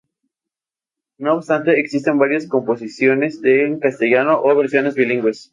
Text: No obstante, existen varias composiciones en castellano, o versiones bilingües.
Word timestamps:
No 1.19 1.35
obstante, 1.35 1.79
existen 1.79 2.17
varias 2.17 2.47
composiciones 2.47 3.39
en 3.43 3.77
castellano, 3.79 4.41
o 4.43 4.55
versiones 4.57 4.95
bilingües. 4.95 5.49